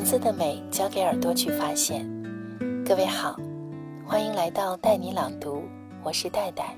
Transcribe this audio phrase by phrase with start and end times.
[0.00, 2.08] 文字的美，交给耳朵去发现。
[2.86, 3.36] 各位好，
[4.02, 5.62] 欢迎来到带你朗读，
[6.02, 6.74] 我是戴戴。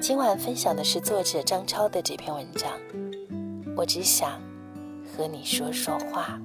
[0.00, 2.70] 今晚分享的是作者张超的这篇文章。
[3.76, 4.40] 我只想
[5.04, 6.40] 和你说说话。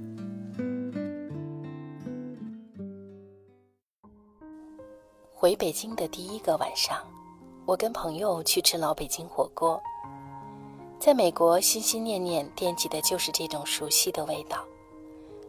[5.32, 6.98] 回北京的第一个晚上，
[7.68, 9.80] 我跟朋友去吃老北京火锅。
[10.97, 14.65] 在美国，心心念念惦记的就是这种熟悉的味道：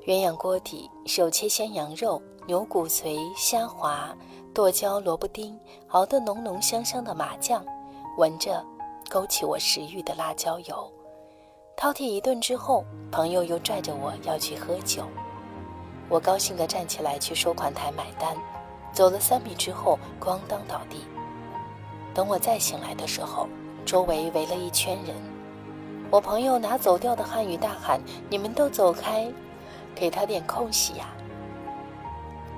[0.07, 4.17] 鸳鸯锅底、手切鲜羊肉、牛骨髓、虾滑、
[4.55, 7.63] 剁椒萝卜丁，熬得浓浓香香的麻酱，
[8.17, 8.65] 闻着
[9.11, 10.91] 勾起我食欲的辣椒油。
[11.77, 12.83] 饕餮一顿之后，
[13.13, 15.05] 朋友又拽着我要去喝酒。
[16.09, 18.35] 我高兴地站起来去收款台买单，
[18.95, 21.05] 走了三米之后，咣当倒地。
[22.15, 23.47] 等我再醒来的时候，
[23.85, 25.15] 周围围了一圈人。
[26.11, 29.31] 我朋友拿走掉的汉语大喊：“你们都走开，
[29.94, 31.08] 给他点空隙呀！”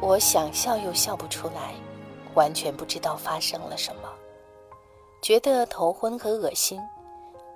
[0.01, 1.75] 我想笑又笑不出来，
[2.35, 4.09] 完全不知道发生了什么，
[5.21, 6.81] 觉得头昏和恶心。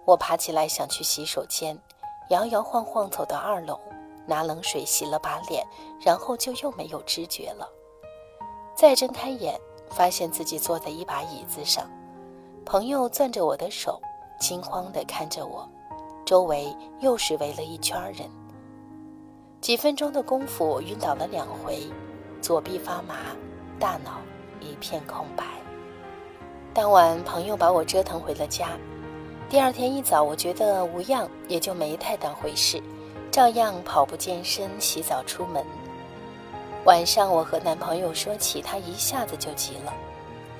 [0.04, 1.76] 我爬起来想去洗手间，
[2.30, 3.80] 摇摇晃晃走到二楼，
[4.24, 5.66] 拿冷水洗了把脸，
[6.00, 7.68] 然后就又没有知觉了。
[8.76, 9.58] 再睁开眼，
[9.90, 11.90] 发现自己坐在一把椅子上，
[12.64, 14.00] 朋友攥着我的手，
[14.38, 15.68] 惊慌地看着我。
[16.24, 18.30] 周围又是围了一圈人。
[19.66, 21.90] 几分钟的功夫，晕倒了两回，
[22.40, 23.16] 左臂发麻，
[23.80, 24.20] 大脑
[24.60, 25.42] 一片空白。
[26.72, 28.78] 当晚，朋友把我折腾回了家。
[29.48, 32.80] 第二天一早，我觉得无恙，也就没太当回事，
[33.28, 35.64] 照样跑步健身、洗澡出门。
[36.84, 39.92] 晚上，我和男朋友说起，他一下子就急了，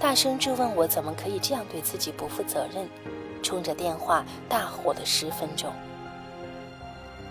[0.01, 2.85] 大声质问我怎么可以这样对自己不负责任。
[3.41, 5.73] 冲着电话大吼了十分钟。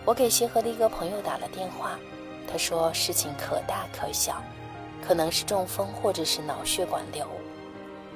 [0.06, 1.98] 我给协和的一个朋友打了电话，
[2.48, 4.36] 他说事情可大可小，
[5.06, 7.26] 可能是中风或者是脑血管瘤，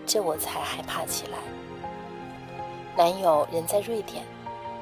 [0.06, 1.40] 这我才害怕起来。
[2.96, 4.24] 男友人在瑞典，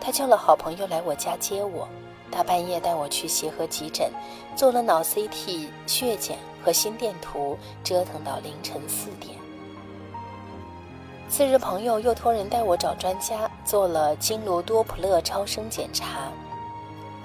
[0.02, 1.88] 他叫了好朋友来我家接我，
[2.30, 4.12] 大半夜带我去协和急诊，
[4.54, 9.38] 做了脑 CT、血检和心电图，折腾到凌晨四点。
[11.30, 16.30] 次日，朋友又托人带我找专家做了经颅多普勒超声检查。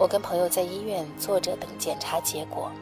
[0.02, 2.72] 我跟朋友在医院坐着等检查结果，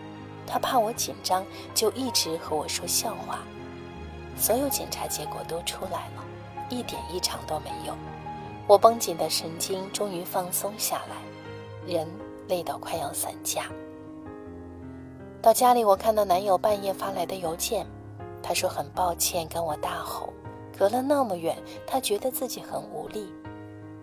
[0.47, 1.45] 他怕我紧张，
[1.75, 3.41] 就一直和我说笑话。
[4.39, 6.25] 所有检查结果都出来了，
[6.71, 7.93] 一点异常都没有。
[8.67, 11.17] 我绷紧的神经终于放松下来，
[11.87, 12.09] 人
[12.49, 13.65] 累到快要散架。
[15.43, 17.87] 到家里，我看到男友半夜发来的邮件，
[18.43, 20.33] 他说很抱歉，跟我大吼。
[20.75, 21.55] 隔了那么远，
[21.87, 23.31] 他觉得自己很无力，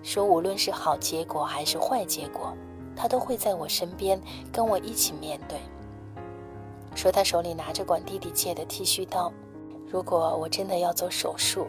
[0.03, 2.53] 说无论是好结果还是坏结果，
[2.97, 4.19] 他都会在我身边
[4.51, 5.59] 跟我一起面对。
[6.95, 9.31] 说他手里拿着管弟弟借的剃须刀，
[9.89, 11.67] 如果我真的要做手术，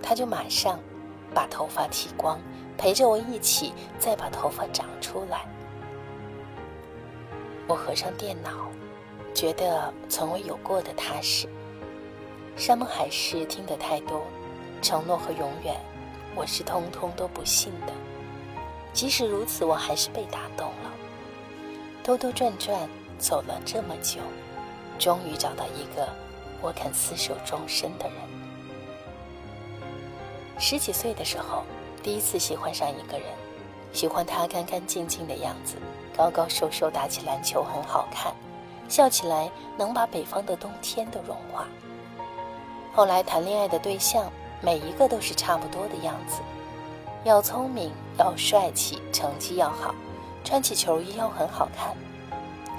[0.00, 0.78] 他就马上
[1.34, 2.38] 把头发剃光，
[2.78, 5.44] 陪着我一起再把头发长出来。
[7.66, 8.68] 我合上电脑，
[9.34, 11.48] 觉得从未有过的踏实。
[12.54, 14.22] 山盟海誓听得太多，
[14.80, 15.74] 承诺和永远，
[16.36, 17.92] 我是通通都不信的。
[18.92, 20.92] 即使如此，我还是被打动了。
[22.02, 22.88] 兜兜转转
[23.18, 24.20] 走了这么久，
[24.98, 26.08] 终于找到一个
[26.60, 28.16] 我肯厮守终身的人。
[30.58, 31.64] 十几岁的时候，
[32.02, 33.26] 第一次喜欢上一个人，
[33.92, 35.76] 喜欢他干干净净的样子，
[36.16, 38.34] 高高瘦瘦，打起篮球很好看，
[38.88, 41.66] 笑起来能把北方的冬天都融化。
[42.92, 46.40] 后来谈恋爱的对象，每一个都是差不多的样子，
[47.24, 49.94] 要聪明，要帅气，成绩要好，
[50.44, 51.96] 穿起球衣要很好看。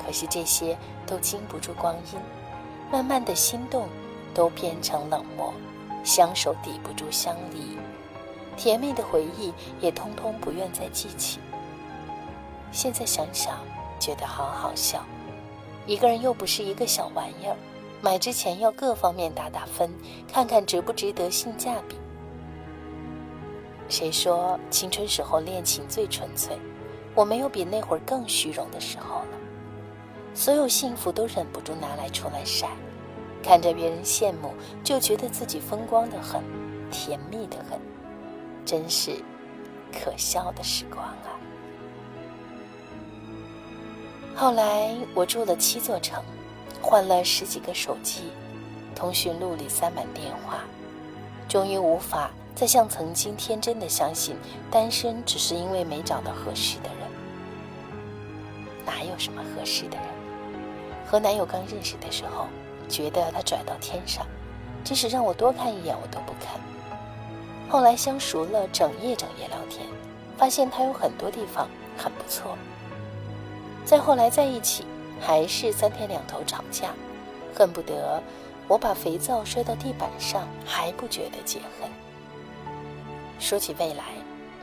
[0.06, 2.20] 可惜这些都经不住光阴，
[2.92, 3.88] 慢慢的心动
[4.34, 5.54] 都变成冷漠，
[6.04, 7.78] 相守抵不住相离，
[8.58, 11.40] 甜蜜的回忆也通通不愿再记起。
[12.72, 13.58] 现在想想，
[14.00, 15.04] 觉得好好笑，
[15.86, 17.56] 一个人又不是一个小玩意儿。
[18.02, 19.90] 买之前要各方面打打分，
[20.28, 21.96] 看看值不值得性价比。
[23.94, 26.58] 谁说青春时候恋情最纯粹？
[27.14, 29.38] 我没有比那会儿更虚荣的时候了。
[30.34, 32.70] 所有幸福都忍不住拿来出来晒，
[33.44, 34.52] 看着别人羡慕，
[34.84, 36.42] 就觉得自己风光的很，
[36.90, 37.80] 甜蜜的很，
[38.66, 39.12] 真是
[39.92, 41.38] 可笑的时光啊！
[44.36, 46.20] 后来我住了七座城。
[46.82, 48.24] 换了十几个手机，
[48.96, 50.64] 通讯录里塞满电话，
[51.48, 54.36] 终于无法再像曾经天真的相信
[54.70, 56.98] 单身只是因为没找到合适的人。
[58.86, 60.06] 哪有什么合适的人？
[61.06, 62.48] 和男友刚认识的时候，
[62.88, 64.26] 觉得他拽到天上，
[64.84, 66.60] 即使让我多看一眼我都不看。
[67.70, 69.88] 后来相熟了，整夜整夜聊天，
[70.38, 71.68] 发现他有很多地方
[71.98, 72.58] 很不错。
[73.86, 74.86] 再后来在一起，
[75.20, 76.90] 还是三天两头吵架，
[77.56, 78.22] 恨不得
[78.68, 81.90] 我把肥皂摔到地板上还不觉得解恨。
[83.44, 84.06] 说起未来，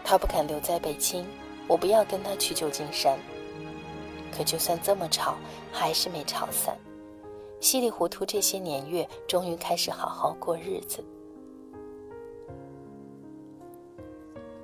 [0.02, 1.26] 他不肯留在北京，
[1.68, 3.18] 我不要跟他去旧金山。
[4.34, 5.36] 可就算这么吵，
[5.70, 6.74] 还是没吵散。
[7.60, 11.04] 稀里糊涂这些年月，终于开始好好过日子。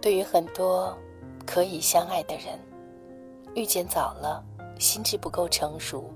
[0.00, 0.96] 对于很多
[1.44, 2.58] 可以相爱的人，
[3.54, 4.42] 遇见早了，
[4.78, 6.10] 心智不够成熟，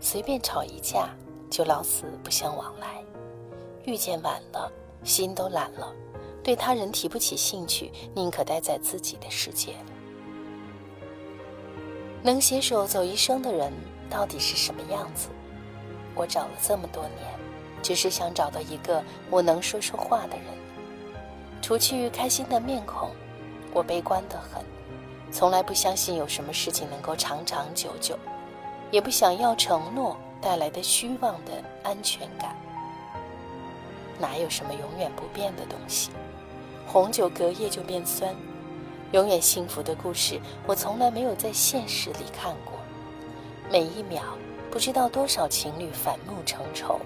[0.00, 1.10] 随便吵一架
[1.48, 2.88] 就老死不相往来；
[3.84, 4.68] 遇见晚了，
[5.04, 5.94] 心都懒了，
[6.46, 9.74] 对他人提不起兴趣，宁可待在自己的世界。
[12.22, 13.72] 能携手走一生的人
[14.08, 15.26] 到底是什么样子？
[16.14, 17.26] 我找了这么多年，
[17.82, 20.44] 只是想找到一个我能说说话的人。
[21.60, 23.10] 除去开心的面孔，
[23.72, 24.64] 我悲观的很，
[25.32, 28.16] 从来不相信有什么事情能够长长久久，
[28.92, 32.56] 也不想要承诺带来的虚妄的安全感。
[34.20, 36.12] 哪有什么永远不变的东西？
[36.96, 38.34] 红酒隔夜就变酸。
[39.12, 42.72] 永远幸福的故事，我从来没有在现实里看过。
[43.70, 44.22] 每一秒，
[44.70, 46.98] 不知道多少情侣反目成仇。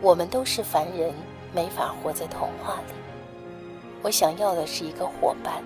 [0.00, 1.14] 我们都是凡人，
[1.54, 2.92] 没法活在童话里。
[4.02, 5.62] 我想要的是一个伙伴，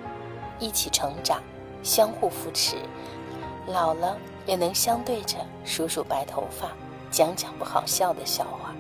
[0.61, 1.43] 一起成长，
[1.83, 2.77] 相互扶持，
[3.67, 6.73] 老了也能相对着数数白头发，
[7.11, 8.75] 讲讲不好笑的笑话。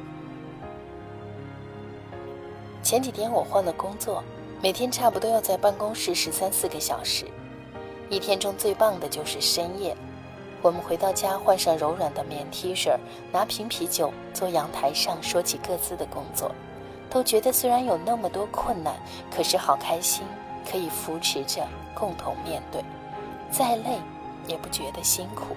[2.85, 4.23] 前几天我换了工作。
[4.63, 7.27] 每天差不多要在办公室十三四个小时，
[8.09, 9.97] 一天中最棒的就是深夜。
[10.63, 12.97] 我们回到家，换上柔软的棉 T 恤，
[13.33, 16.51] 拿瓶啤酒，坐阳台上说起各自的工作，
[17.11, 18.95] 都觉得虽然有那么多困难，
[19.35, 20.23] 可是好开心，
[20.71, 22.83] 可以扶持着共同面对，
[23.51, 23.99] 再累
[24.47, 25.57] 也不觉得辛苦。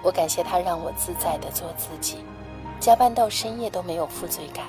[0.00, 2.18] 我感谢他让我自在的做自己，
[2.78, 4.64] 加班到深夜都没有负罪感，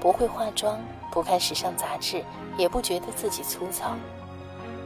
[0.00, 0.78] 不会化妆。
[1.12, 2.22] 不看时尚杂志，
[2.58, 3.92] 也不觉得自己粗糙，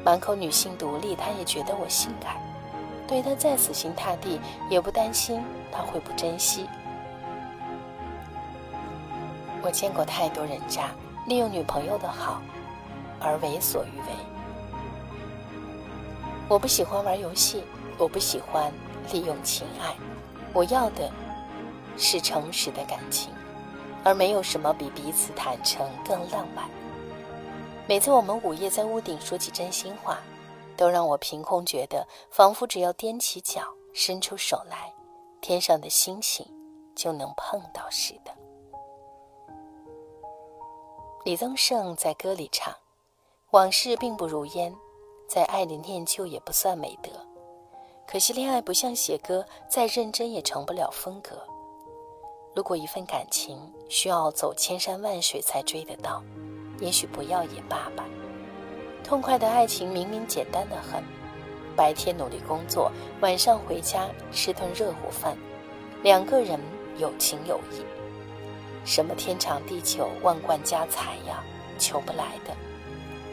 [0.05, 2.37] 满口女性独立，他也觉得我性感。
[3.09, 5.43] 对他再死心塌地，也不担心
[5.73, 6.69] 他会不珍惜。
[9.61, 10.91] 我见过太多人渣，
[11.27, 12.41] 利用女朋友的好
[13.19, 14.15] 而为所欲为。
[16.49, 17.65] 我不喜欢玩游戏，
[17.99, 18.73] 我不喜欢
[19.11, 19.97] 利用情爱，
[20.53, 21.11] 我要的
[21.97, 23.33] 是诚实的感情。
[24.05, 26.69] 而没有什么比彼此坦诚更浪漫。
[27.87, 30.21] 每次我们午夜在屋顶说起真心话，
[30.77, 33.63] 都让我凭空觉得，仿佛只要踮起脚、
[33.93, 34.93] 伸出手来，
[35.41, 36.47] 天上的星星
[36.95, 38.31] 就能碰到似的。
[41.25, 42.75] 李宗盛在歌里唱
[43.51, 44.75] ：“往事并不如烟，
[45.29, 47.11] 在爱里念旧也不算美德。
[48.07, 51.47] 可惜恋爱不像写歌，再认真也成不了风格。”
[52.53, 53.57] 如果一份感情
[53.89, 56.23] 需要走千山万水才追得到，
[56.81, 58.05] 也许不要也罢吧。
[59.05, 61.03] 痛快的爱情明明简单的很，
[61.77, 62.91] 白天努力工作，
[63.21, 65.37] 晚上回家吃顿热乎饭，
[66.03, 66.59] 两个人
[66.99, 67.85] 有情有义。
[68.85, 71.45] 什么天长地久、万贯家财呀，
[71.79, 72.53] 求不来的。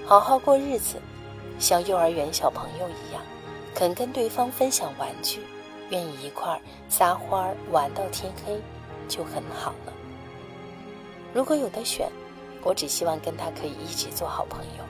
[0.06, 1.02] 好好过日子，
[1.60, 3.22] 像幼儿园小朋友一样，
[3.74, 5.42] 肯跟对方分享玩具，
[5.90, 8.62] 愿意一块撒欢玩到天黑。
[9.08, 9.94] 就很好了。
[11.34, 12.10] 如果有的选，
[12.64, 14.84] 我只希望跟他可以一直做好朋友，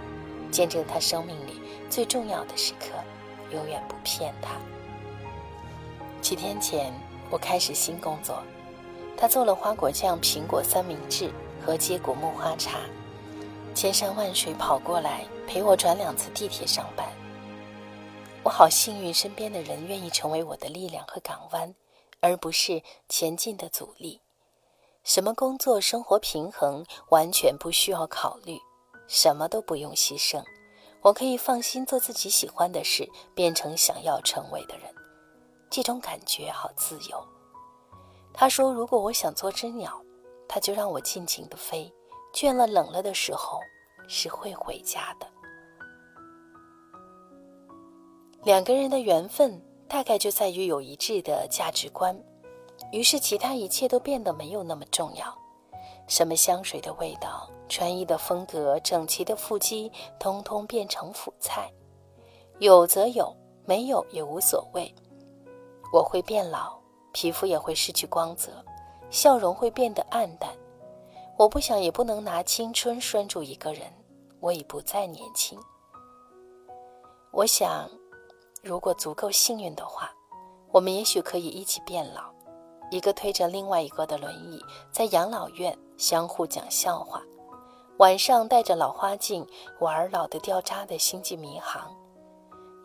[0.52, 2.88] 见证他生命里最重要的时刻，
[3.52, 4.52] 永远不骗他。
[6.22, 6.92] 几天前，
[7.30, 8.42] 我开始新工作，
[9.16, 11.30] 他做了花果酱苹果三明治
[11.66, 12.80] 和接骨木花茶，
[13.76, 17.06] 千山万水跑过来陪我转两次地铁上班。
[18.44, 21.74] 我好幸运，身边的人愿意成为我的力量和港湾。
[22.22, 24.22] 而不是前进的阻力。
[25.04, 28.60] 什么工作生活平衡完全不需要考虑，
[29.08, 30.44] 什么都不用牺牲，
[31.02, 34.94] 我可以放心做自己喜欢的事，变成想要成为的人。
[35.70, 37.26] 这种感觉好自由。
[38.34, 40.02] 他说：“如果我想做只鸟，
[40.48, 41.92] 他就让我尽情的飞。
[42.34, 43.60] 倦了冷了的时候，
[44.08, 45.28] 是会回家的。”
[48.44, 49.62] 两个人的缘分。
[49.88, 52.18] 大概就在于有一致的价值观，
[52.92, 55.34] 于是其他一切都变得没有那么重要。
[56.08, 61.72] 什么香水的味道、穿衣的风格、整齐的腹肌，通通变成辅菜。
[62.60, 64.94] 有则有，没有也无所谓。
[65.94, 66.78] 我会变老，
[67.14, 68.64] 皮肤也会失去光泽，
[69.10, 70.50] 笑容会变得暗淡。
[71.38, 73.92] 我不想也不能拿青春拴住一个人，
[74.40, 75.60] 我已不再年轻。
[77.32, 77.90] 我想，
[78.68, 80.12] 如果足够幸运的话，
[80.74, 82.24] 我们也许可以一起变老，
[82.92, 87.24] 一个推着另外一个的轮椅，在养老院相互讲笑话，
[88.00, 89.48] 晚上戴着老花镜
[89.80, 91.90] 玩老的掉渣的星际迷航。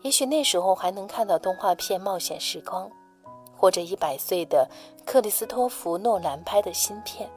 [0.03, 2.87] 也许那时候还能看到动画片《冒险时光》，
[3.53, 4.65] 或者一百岁的
[5.05, 7.29] 克里斯托弗·诺兰拍的新片。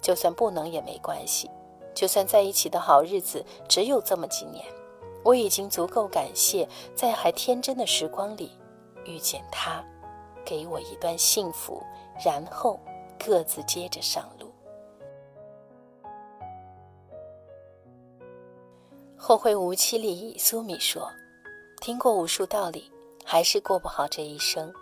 [0.00, 1.50] 就算不能也没关系，
[1.92, 4.64] 就算在一起的好日子只有这么几年，
[5.28, 8.50] 我已经足够感谢在还天真的时光里
[9.04, 9.84] 遇见他，
[10.42, 11.82] 给我一段幸福，
[12.24, 12.80] 然后
[13.22, 14.50] 各自接着上路。
[19.18, 21.06] 后会无期里，苏米说。
[21.82, 22.90] 听过无数道理，
[23.22, 24.72] 还是过不好这一生，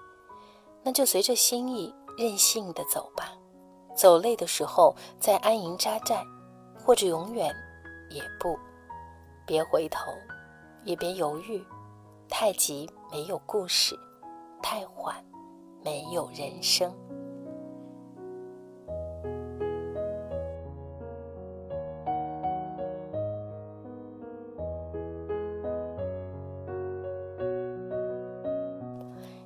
[0.85, 3.33] 那就随着心意任性的走吧。
[3.97, 6.25] 走累的时候再安营扎寨，
[6.79, 7.53] 或者永远
[8.11, 8.57] 也不。
[9.45, 10.12] 别回头，
[10.87, 11.62] 也别犹豫。
[12.28, 13.99] 太急没有故事，
[14.62, 15.14] 太缓
[15.85, 16.93] 没有人生。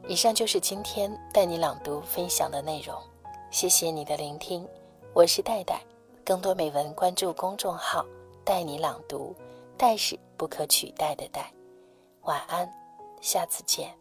[0.06, 2.94] 以上就是今天带你朗读分享的内容，
[3.50, 4.66] 谢谢你的聆听，
[5.14, 5.80] 我是戴戴，
[6.24, 8.04] 更多美文关注公众号
[8.42, 9.34] “带你朗读”，
[9.78, 11.52] 戴是不可取代的代，
[12.22, 12.66] 晚安，
[13.20, 13.94] 下次见。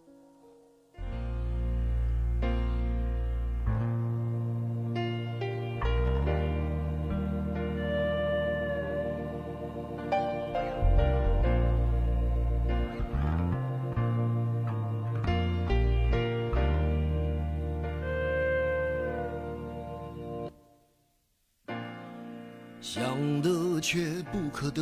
[22.82, 24.82] 想得却不可得，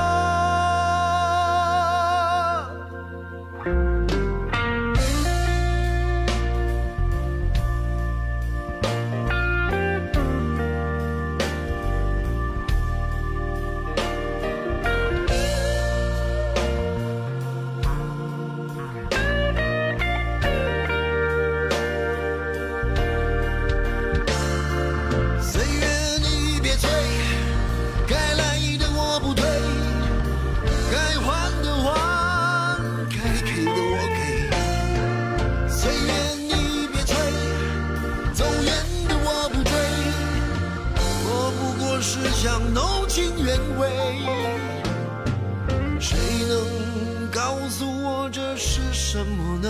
[49.11, 49.69] 什么呢？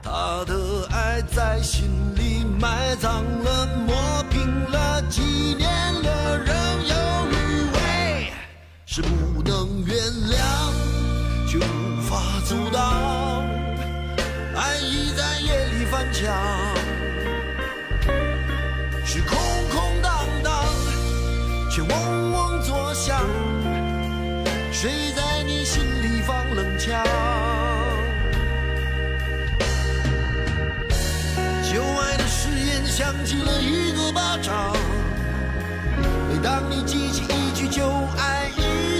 [0.00, 5.20] 他的爱在心里埋葬了，抹平了，几
[5.58, 6.54] 年了仍
[6.86, 6.94] 有
[7.32, 7.34] 余
[7.74, 8.32] 味。
[8.86, 9.96] 是不能原
[10.30, 10.38] 谅，
[11.48, 13.44] 却无法阻挡。
[14.54, 16.32] 爱意在夜里翻墙，
[19.04, 19.36] 是空
[19.72, 20.64] 空荡荡，
[21.68, 23.20] 却嗡嗡作响。
[24.70, 27.04] 谁在你心里放冷枪？
[33.00, 34.76] 响起了一个巴掌，
[36.28, 37.82] 每当你记起一句就
[38.18, 38.99] 爱，一